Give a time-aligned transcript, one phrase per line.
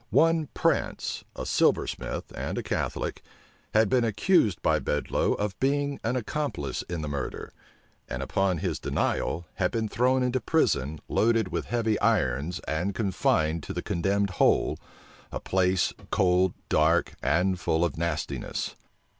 [0.09, 3.21] One Prance, a silversmith and a Catholic,
[3.75, 7.53] had been accused by Bedloe of being an accomplice in the murder;
[8.09, 13.61] and upon his denial, had been thrown into prison, loaded with heavy irons and confined
[13.61, 14.79] to the condemned hole,
[15.31, 18.75] a place cold, dark, and full of nastiness.